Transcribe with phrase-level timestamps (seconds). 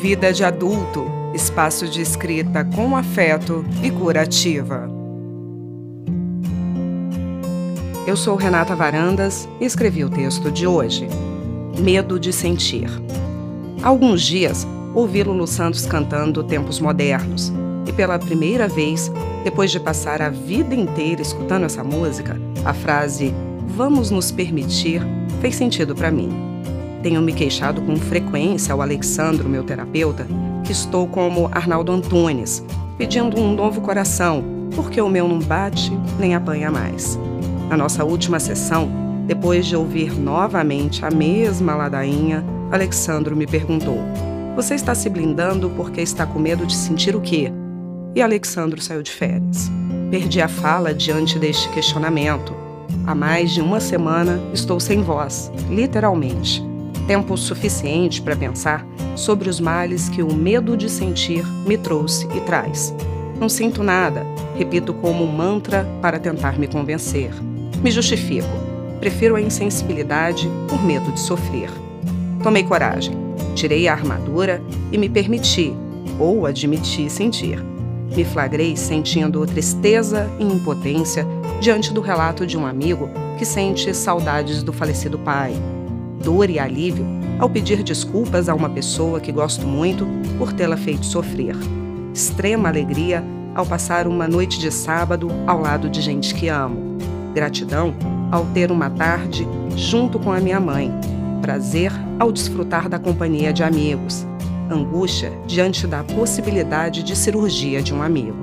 [0.00, 4.90] Vida de Adulto espaço de escrita com afeto e curativa.
[8.06, 11.08] Eu sou Renata Varandas e escrevi o texto de hoje.
[11.78, 12.90] Medo de sentir.
[13.82, 17.50] Há alguns dias ouvi Lulu Santos cantando Tempos Modernos
[17.86, 19.10] e pela primeira vez,
[19.44, 23.34] depois de passar a vida inteira escutando essa música, a frase
[23.68, 25.02] Vamos nos permitir
[25.40, 26.55] fez sentido para mim.
[27.02, 30.26] Tenho me queixado com frequência ao Alexandro, meu terapeuta,
[30.64, 32.64] que estou como Arnaldo Antunes,
[32.98, 34.42] pedindo um novo coração,
[34.74, 37.18] porque o meu não bate nem apanha mais.
[37.68, 38.88] Na nossa última sessão,
[39.26, 43.98] depois de ouvir novamente a mesma ladainha, Alexandro me perguntou:
[44.56, 47.52] Você está se blindando porque está com medo de sentir o quê?
[48.14, 49.70] E Alexandro saiu de férias.
[50.10, 52.54] Perdi a fala diante deste questionamento.
[53.06, 56.65] Há mais de uma semana estou sem voz, literalmente
[57.06, 62.40] tempo suficiente para pensar sobre os males que o medo de sentir me trouxe e
[62.40, 62.94] traz.
[63.38, 67.30] Não sinto nada, repito como um mantra para tentar me convencer.
[67.82, 68.48] Me justifico.
[68.98, 71.70] Prefiro a insensibilidade por medo de sofrer.
[72.42, 73.14] Tomei coragem,
[73.54, 75.74] tirei a armadura e me permiti,
[76.18, 77.62] ou admiti sentir.
[78.14, 81.26] Me flagrei sentindo tristeza e impotência
[81.60, 85.54] diante do relato de um amigo que sente saudades do falecido pai,
[86.26, 87.06] dor e alívio
[87.38, 90.04] ao pedir desculpas a uma pessoa que gosto muito
[90.36, 91.54] por tê-la feito sofrer.
[92.12, 93.22] Extrema alegria
[93.54, 96.98] ao passar uma noite de sábado ao lado de gente que amo.
[97.32, 97.94] Gratidão
[98.32, 99.46] ao ter uma tarde
[99.76, 100.92] junto com a minha mãe.
[101.40, 104.26] Prazer ao desfrutar da companhia de amigos.
[104.68, 108.38] Angústia diante da possibilidade de cirurgia de um amigo.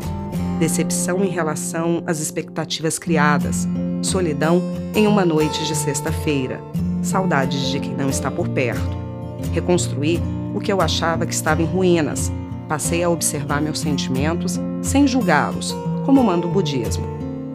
[0.58, 3.68] Decepção em relação às expectativas criadas.
[4.02, 4.62] Solidão
[4.96, 6.62] em uma noite de sexta-feira
[7.04, 8.98] saudades de quem não está por perto.
[9.52, 10.20] Reconstruí
[10.54, 12.32] o que eu achava que estava em ruínas.
[12.68, 17.06] Passei a observar meus sentimentos sem julgá-los, como manda o budismo.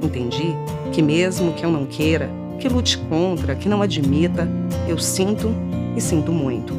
[0.03, 0.55] Entendi
[0.93, 4.49] que, mesmo que eu não queira, que lute contra, que não admita,
[4.87, 5.55] eu sinto
[5.97, 6.75] e sinto muito.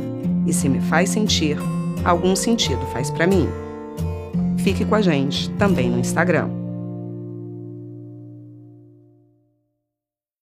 [0.46, 1.58] E se me faz sentir,
[2.04, 3.48] algum sentido faz para mim.
[4.58, 6.50] Fique com a gente também no Instagram.